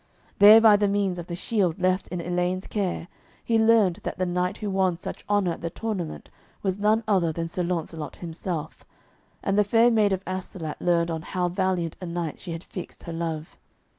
There 0.39 0.59
by 0.59 0.77
the 0.77 0.87
means 0.87 1.19
of 1.19 1.27
the 1.27 1.35
shield 1.35 1.77
left 1.79 2.07
in 2.07 2.19
Elaine's 2.21 2.65
care 2.65 3.07
he 3.45 3.59
learned 3.59 3.99
that 4.01 4.17
the 4.17 4.25
knight 4.25 4.57
who 4.57 4.71
won 4.71 4.97
such 4.97 5.23
honour 5.29 5.51
at 5.51 5.61
the 5.61 5.69
tournament 5.69 6.31
was 6.63 6.79
none 6.79 7.03
other 7.07 7.31
than 7.31 7.47
Sir 7.47 7.61
Launcelot 7.61 8.15
himself, 8.15 8.83
and 9.43 9.59
the 9.59 9.63
Fair 9.63 9.91
Maid 9.91 10.11
of 10.11 10.23
Astolat 10.25 10.81
learned 10.81 11.11
on 11.11 11.21
how 11.21 11.49
valiant 11.49 11.97
a 12.01 12.07
knight 12.07 12.39
she 12.39 12.51
had 12.51 12.63
fixed 12.63 13.03
her 13.03 13.13
love. 13.13 13.59